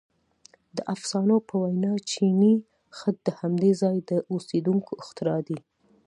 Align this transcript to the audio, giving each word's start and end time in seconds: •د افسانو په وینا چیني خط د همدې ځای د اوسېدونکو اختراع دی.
•د 0.75 0.79
افسانو 0.93 1.35
په 1.47 1.55
وینا 1.63 1.93
چیني 2.11 2.53
خط 2.97 3.17
د 3.27 3.29
همدې 3.39 3.71
ځای 3.81 3.97
د 4.09 4.11
اوسېدونکو 4.31 4.91
اختراع 5.01 5.39
دی. 5.47 5.59